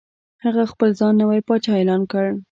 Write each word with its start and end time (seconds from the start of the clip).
هغه 0.43 0.63
خپل 0.71 0.89
ځان 0.99 1.13
نوی 1.21 1.39
پاچا 1.47 1.71
اعلان 1.77 2.01
کړ. 2.11 2.25